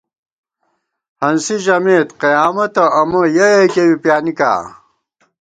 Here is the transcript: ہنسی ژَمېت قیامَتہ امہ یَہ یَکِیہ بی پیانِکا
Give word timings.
ہنسی 1.21 1.55
ژَمېت 1.65 2.09
قیامَتہ 2.21 2.85
امہ 2.99 3.21
یَہ 3.35 3.47
یَکِیہ 3.57 3.85
بی 3.89 3.95
پیانِکا 4.03 4.51